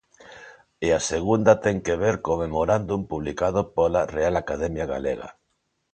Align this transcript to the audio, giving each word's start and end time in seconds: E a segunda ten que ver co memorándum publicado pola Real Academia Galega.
E 0.87 0.89
a 0.99 1.01
segunda 1.11 1.53
ten 1.63 1.77
que 1.85 1.95
ver 2.03 2.15
co 2.25 2.31
memorándum 2.43 3.01
publicado 3.11 3.59
pola 3.75 4.01
Real 4.15 4.35
Academia 4.43 4.85
Galega. 4.93 5.29